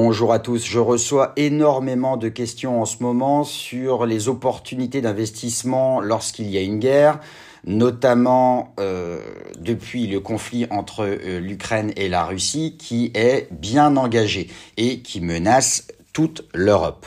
Bonjour 0.00 0.32
à 0.32 0.38
tous, 0.38 0.64
je 0.64 0.78
reçois 0.78 1.32
énormément 1.34 2.16
de 2.16 2.28
questions 2.28 2.80
en 2.80 2.84
ce 2.84 3.02
moment 3.02 3.42
sur 3.42 4.06
les 4.06 4.28
opportunités 4.28 5.00
d'investissement 5.00 5.98
lorsqu'il 5.98 6.48
y 6.48 6.56
a 6.56 6.60
une 6.60 6.78
guerre, 6.78 7.18
notamment 7.66 8.74
euh, 8.78 9.18
depuis 9.58 10.06
le 10.06 10.20
conflit 10.20 10.68
entre 10.70 11.04
euh, 11.04 11.40
l'Ukraine 11.40 11.92
et 11.96 12.08
la 12.08 12.24
Russie 12.24 12.76
qui 12.78 13.10
est 13.14 13.48
bien 13.50 13.96
engagé 13.96 14.48
et 14.76 15.00
qui 15.00 15.20
menace 15.20 15.88
toute 16.12 16.44
l'Europe. 16.54 17.04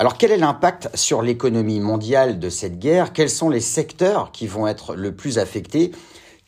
Alors 0.00 0.18
quel 0.18 0.32
est 0.32 0.36
l'impact 0.36 0.90
sur 0.94 1.22
l'économie 1.22 1.78
mondiale 1.78 2.40
de 2.40 2.48
cette 2.48 2.80
guerre? 2.80 3.12
Quels 3.12 3.30
sont 3.30 3.50
les 3.50 3.60
secteurs 3.60 4.32
qui 4.32 4.48
vont 4.48 4.66
être 4.66 4.96
le 4.96 5.14
plus 5.14 5.38
affectés? 5.38 5.92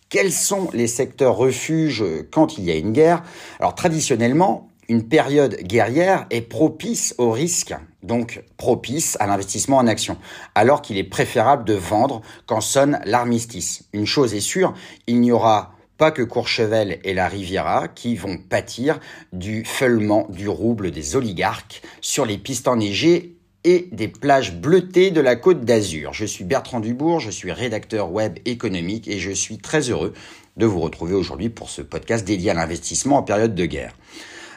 Quels 0.08 0.32
sont 0.32 0.70
les 0.72 0.88
secteurs 0.88 1.36
refuges 1.36 2.04
quand 2.32 2.58
il 2.58 2.64
y 2.64 2.72
a 2.72 2.74
une 2.74 2.92
guerre? 2.92 3.22
Alors 3.60 3.76
traditionnellement, 3.76 4.68
une 4.88 5.08
période 5.08 5.56
guerrière 5.62 6.26
est 6.30 6.42
propice 6.42 7.14
au 7.18 7.30
risque, 7.30 7.74
donc 8.02 8.42
propice 8.56 9.16
à 9.20 9.26
l'investissement 9.26 9.78
en 9.78 9.86
action, 9.86 10.16
alors 10.54 10.82
qu'il 10.82 10.98
est 10.98 11.04
préférable 11.04 11.64
de 11.64 11.74
vendre 11.74 12.22
quand 12.46 12.60
sonne 12.60 13.00
l'armistice. 13.04 13.84
Une 13.92 14.06
chose 14.06 14.34
est 14.34 14.40
sûre, 14.40 14.74
il 15.06 15.20
n'y 15.20 15.32
aura 15.32 15.74
pas 15.96 16.10
que 16.10 16.22
Courchevel 16.22 16.98
et 17.04 17.14
la 17.14 17.28
Riviera 17.28 17.88
qui 17.88 18.16
vont 18.16 18.36
pâtir 18.36 18.98
du 19.32 19.64
feulement 19.64 20.26
du 20.28 20.48
rouble 20.48 20.90
des 20.90 21.16
oligarques 21.16 21.82
sur 22.00 22.26
les 22.26 22.38
pistes 22.38 22.68
enneigées 22.68 23.36
et 23.62 23.88
des 23.92 24.08
plages 24.08 24.54
bleutées 24.54 25.10
de 25.10 25.20
la 25.20 25.36
côte 25.36 25.64
d'Azur. 25.64 26.12
Je 26.12 26.26
suis 26.26 26.44
Bertrand 26.44 26.80
Dubourg, 26.80 27.20
je 27.20 27.30
suis 27.30 27.50
rédacteur 27.50 28.12
web 28.12 28.38
économique 28.44 29.08
et 29.08 29.18
je 29.18 29.30
suis 29.30 29.58
très 29.58 29.88
heureux 29.88 30.12
de 30.56 30.66
vous 30.66 30.80
retrouver 30.80 31.14
aujourd'hui 31.14 31.48
pour 31.48 31.70
ce 31.70 31.80
podcast 31.80 32.26
dédié 32.26 32.50
à 32.50 32.54
l'investissement 32.54 33.16
en 33.16 33.22
période 33.22 33.54
de 33.54 33.64
guerre. 33.64 33.94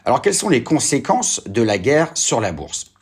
Alors 0.08 0.22
quelles 0.22 0.34
sont 0.34 0.48
les 0.48 0.64
conséquences 0.64 1.42
de 1.48 1.62
la 1.62 1.78
guerre 1.78 2.12
sur 2.14 2.40
la 2.40 2.54
bourse? 2.54 2.94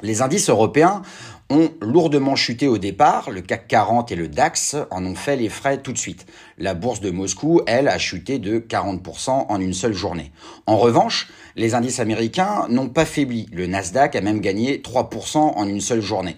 Les 0.00 0.22
indices 0.22 0.48
européens 0.48 1.02
ont 1.50 1.68
lourdement 1.82 2.34
chuté 2.34 2.66
au 2.66 2.78
départ, 2.78 3.28
le 3.28 3.42
CAC 3.42 3.68
40 3.68 4.10
et 4.10 4.16
le 4.16 4.26
DAX 4.26 4.74
en 4.90 5.04
ont 5.04 5.14
fait 5.14 5.36
les 5.36 5.50
frais 5.50 5.82
tout 5.82 5.92
de 5.92 5.98
suite. 5.98 6.24
La 6.56 6.72
bourse 6.72 7.00
de 7.00 7.10
Moscou, 7.10 7.60
elle, 7.66 7.88
a 7.88 7.98
chuté 7.98 8.38
de 8.38 8.58
40% 8.58 9.28
en 9.50 9.60
une 9.60 9.74
seule 9.74 9.92
journée. 9.92 10.32
En 10.64 10.78
revanche, 10.78 11.28
les 11.56 11.74
indices 11.74 12.00
américains 12.00 12.64
n'ont 12.70 12.88
pas 12.88 13.04
faibli. 13.04 13.46
Le 13.52 13.66
Nasdaq 13.66 14.16
a 14.16 14.22
même 14.22 14.40
gagné 14.40 14.78
3% 14.78 15.36
en 15.36 15.68
une 15.68 15.82
seule 15.82 16.00
journée. 16.00 16.36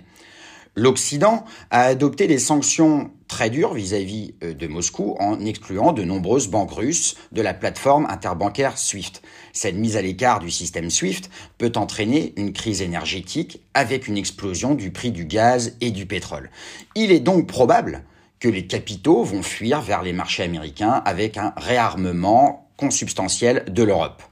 L'Occident 0.74 1.44
a 1.70 1.82
adopté 1.82 2.26
des 2.26 2.40
sanctions 2.40 3.12
très 3.32 3.48
dures 3.48 3.72
vis-à-vis 3.72 4.34
euh, 4.44 4.52
de 4.52 4.66
Moscou 4.66 5.16
en 5.18 5.40
excluant 5.46 5.94
de 5.94 6.04
nombreuses 6.04 6.48
banques 6.48 6.72
russes 6.72 7.16
de 7.32 7.40
la 7.40 7.54
plateforme 7.54 8.04
interbancaire 8.10 8.76
SWIFT. 8.76 9.22
Cette 9.54 9.74
mise 9.74 9.96
à 9.96 10.02
l'écart 10.02 10.38
du 10.38 10.50
système 10.50 10.90
SWIFT 10.90 11.30
peut 11.56 11.72
entraîner 11.76 12.34
une 12.36 12.52
crise 12.52 12.82
énergétique 12.82 13.62
avec 13.72 14.06
une 14.06 14.18
explosion 14.18 14.74
du 14.74 14.90
prix 14.90 15.12
du 15.12 15.24
gaz 15.24 15.78
et 15.80 15.90
du 15.90 16.04
pétrole. 16.04 16.50
Il 16.94 17.10
est 17.10 17.20
donc 17.20 17.46
probable 17.46 18.04
que 18.38 18.48
les 18.48 18.66
capitaux 18.66 19.24
vont 19.24 19.42
fuir 19.42 19.80
vers 19.80 20.02
les 20.02 20.12
marchés 20.12 20.42
américains 20.42 21.02
avec 21.06 21.38
un 21.38 21.54
réarmement 21.56 22.68
consubstantiel 22.76 23.64
de 23.66 23.82
l'Europe. 23.82 24.22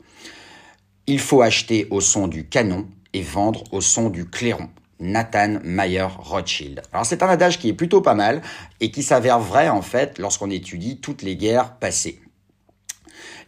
Il 1.07 1.21
faut 1.21 1.41
acheter 1.41 1.87
au 1.89 2.03
son 2.03 2.29
du 2.29 2.47
canon 2.47 2.87
et 3.15 3.23
vendre 3.23 3.65
au 3.73 3.81
son 3.81 4.11
du 4.11 4.29
clairon. 4.29 4.69
Nathan 5.01 5.59
Mayer 5.65 6.07
Rothschild. 6.19 6.83
Alors 6.93 7.07
c'est 7.07 7.23
un 7.23 7.29
adage 7.29 7.59
qui 7.59 7.69
est 7.69 7.75
plutôt 7.75 8.01
pas 8.01 8.15
mal 8.15 8.43
et 8.81 8.91
qui 8.91 9.03
s'avère 9.03 9.41
vrai 9.41 9.69
en 9.69 9.83
fait 9.83 10.19
lorsqu'on 10.19 10.51
étudie 10.51 11.01
toutes 11.01 11.23
les 11.23 11.37
guerres 11.37 11.77
passées. 11.77 12.21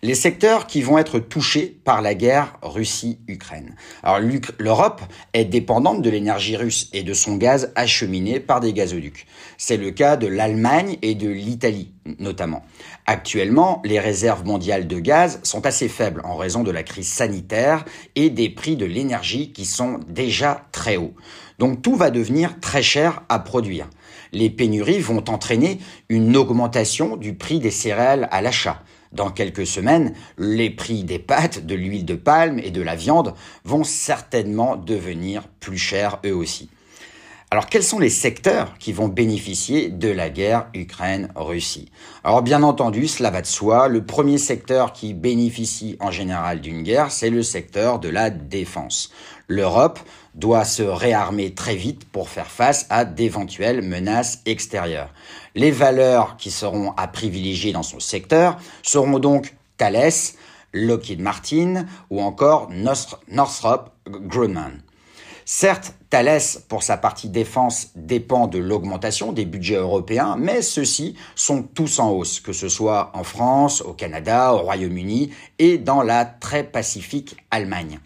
Les 0.02 0.14
secteurs 0.14 0.66
qui 0.66 0.82
vont 0.82 0.98
être 0.98 1.18
touchés 1.18 1.78
par 1.84 2.02
la 2.02 2.14
guerre 2.14 2.56
Russie-Ukraine. 2.62 3.74
Alors 4.02 4.20
l'Europe 4.58 5.02
est 5.32 5.44
dépendante 5.44 6.02
de 6.02 6.10
l'énergie 6.10 6.56
russe 6.56 6.88
et 6.92 7.02
de 7.02 7.14
son 7.14 7.36
gaz 7.36 7.72
acheminé 7.74 8.40
par 8.40 8.60
des 8.60 8.72
gazoducs. 8.72 9.26
C'est 9.58 9.76
le 9.76 9.90
cas 9.90 10.16
de 10.16 10.26
l'Allemagne 10.26 10.98
et 11.02 11.14
de 11.14 11.28
l'Italie 11.28 11.92
notamment. 12.18 12.64
Actuellement, 13.06 13.80
les 13.84 14.00
réserves 14.00 14.44
mondiales 14.44 14.86
de 14.86 14.98
gaz 14.98 15.40
sont 15.42 15.66
assez 15.66 15.88
faibles 15.88 16.22
en 16.24 16.36
raison 16.36 16.62
de 16.62 16.70
la 16.70 16.82
crise 16.82 17.08
sanitaire 17.08 17.84
et 18.16 18.30
des 18.30 18.48
prix 18.48 18.76
de 18.76 18.84
l'énergie 18.84 19.52
qui 19.52 19.64
sont 19.64 20.00
déjà 20.08 20.66
très 20.72 20.96
hauts. 20.96 21.14
Donc 21.58 21.82
tout 21.82 21.94
va 21.94 22.10
devenir 22.10 22.58
très 22.60 22.82
cher 22.82 23.22
à 23.28 23.38
produire. 23.38 23.88
Les 24.32 24.50
pénuries 24.50 25.00
vont 25.00 25.24
entraîner 25.28 25.78
une 26.08 26.36
augmentation 26.36 27.16
du 27.16 27.34
prix 27.34 27.60
des 27.60 27.70
céréales 27.70 28.28
à 28.30 28.40
l'achat. 28.40 28.82
Dans 29.12 29.30
quelques 29.30 29.66
semaines, 29.66 30.14
les 30.38 30.70
prix 30.70 31.04
des 31.04 31.18
pâtes, 31.18 31.66
de 31.66 31.74
l'huile 31.74 32.06
de 32.06 32.14
palme 32.14 32.58
et 32.58 32.70
de 32.70 32.80
la 32.80 32.96
viande 32.96 33.34
vont 33.64 33.84
certainement 33.84 34.76
devenir 34.76 35.48
plus 35.60 35.78
chers 35.78 36.18
eux 36.24 36.34
aussi. 36.34 36.70
Alors 37.52 37.66
quels 37.66 37.82
sont 37.82 37.98
les 37.98 38.08
secteurs 38.08 38.78
qui 38.78 38.94
vont 38.94 39.08
bénéficier 39.08 39.90
de 39.90 40.08
la 40.08 40.30
guerre 40.30 40.68
Ukraine-Russie? 40.72 41.92
Alors 42.24 42.40
bien 42.40 42.62
entendu, 42.62 43.06
cela 43.06 43.30
va 43.30 43.42
de 43.42 43.46
soi, 43.46 43.88
le 43.88 44.02
premier 44.02 44.38
secteur 44.38 44.94
qui 44.94 45.12
bénéficie 45.12 45.98
en 46.00 46.10
général 46.10 46.62
d'une 46.62 46.82
guerre, 46.82 47.10
c'est 47.10 47.28
le 47.28 47.42
secteur 47.42 47.98
de 47.98 48.08
la 48.08 48.30
défense. 48.30 49.12
L'Europe 49.48 49.98
doit 50.34 50.64
se 50.64 50.82
réarmer 50.82 51.52
très 51.52 51.76
vite 51.76 52.06
pour 52.06 52.30
faire 52.30 52.50
face 52.50 52.86
à 52.88 53.04
d'éventuelles 53.04 53.82
menaces 53.82 54.40
extérieures. 54.46 55.12
Les 55.54 55.72
valeurs 55.72 56.38
qui 56.38 56.50
seront 56.50 56.92
à 56.92 57.06
privilégier 57.06 57.72
dans 57.72 57.82
son 57.82 58.00
secteur 58.00 58.56
seront 58.82 59.18
donc 59.18 59.54
Thales, 59.76 60.10
Lockheed 60.72 61.20
Martin 61.20 61.84
ou 62.08 62.22
encore 62.22 62.70
Northrop 63.28 63.90
Grumman. 64.08 64.72
Certes, 65.44 65.92
Thales, 66.12 66.42
pour 66.68 66.82
sa 66.82 66.98
partie 66.98 67.30
défense, 67.30 67.88
dépend 67.96 68.46
de 68.46 68.58
l'augmentation 68.58 69.32
des 69.32 69.46
budgets 69.46 69.76
européens, 69.76 70.36
mais 70.38 70.60
ceux-ci 70.60 71.14
sont 71.34 71.62
tous 71.62 72.00
en 72.00 72.10
hausse, 72.10 72.38
que 72.38 72.52
ce 72.52 72.68
soit 72.68 73.12
en 73.14 73.24
France, 73.24 73.80
au 73.80 73.94
Canada, 73.94 74.52
au 74.52 74.58
Royaume-Uni 74.58 75.30
et 75.58 75.78
dans 75.78 76.02
la 76.02 76.26
très 76.26 76.64
pacifique 76.64 77.38
Allemagne. 77.50 77.98